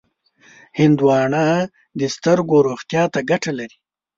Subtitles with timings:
[0.79, 1.45] هندوانه
[1.99, 3.77] د سترګو روغتیا ته ګټه لري.